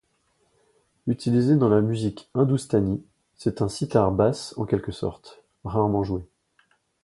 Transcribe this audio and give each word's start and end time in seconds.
Utilisé 1.05 1.55
dans 1.57 1.69
la 1.69 1.81
musique 1.81 2.31
hindoustanie, 2.33 3.05
c'est 3.35 3.61
un 3.61 3.69
sitar 3.69 4.11
basse 4.11 4.55
en 4.57 4.65
quelque 4.65 4.91
sorte, 4.91 5.43
rarement 5.63 6.03
joué. 6.03 6.23